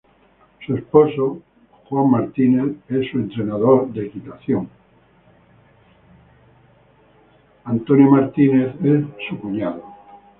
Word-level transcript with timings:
Su 0.65 0.75
esposo, 0.75 1.43
John 1.87 2.09
Madden, 2.09 2.81
es 2.89 3.11
su 3.11 3.19
entrenador 3.19 3.93
de 3.93 4.07
equitación, 4.07 4.67
Frank 7.63 7.87
Madden, 7.87 8.79
es 9.21 9.27
su 9.29 9.39
cuñado. 9.39 9.83